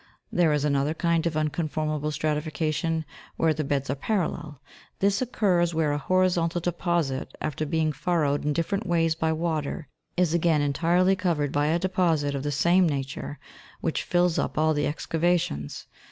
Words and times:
There 0.31 0.51
is 0.51 0.65
another 0.65 0.95
kind 0.95 1.27
of 1.27 1.35
unconform 1.35 1.95
able 1.95 2.09
stratification, 2.09 3.05
where 3.37 3.53
the 3.53 3.63
beds 3.63 3.87
are 3.87 3.93
parallel; 3.93 4.59
this 4.97 5.21
occurs 5.21 5.75
where 5.75 5.91
a 5.91 5.99
horizontal 5.99 6.59
deposit, 6.59 7.35
after 7.39 7.65
having 7.65 7.69
been 7.89 7.93
furrowed 7.93 8.43
in 8.43 8.51
different 8.51 8.87
ways 8.87 9.13
by 9.13 9.31
water, 9.31 9.87
is 10.17 10.33
again 10.33 10.61
entirely 10.63 11.15
covered 11.15 11.51
by 11.51 11.67
a 11.67 11.77
deposit 11.77 12.33
of 12.33 12.41
the 12.41 12.51
same 12.51 12.89
nature 12.89 13.37
which 13.79 14.01
fills 14.01 14.39
up 14.39 14.57
all 14.57 14.73
the 14.73 14.87
excavations 14.87 15.81
(Jig. 15.85 15.97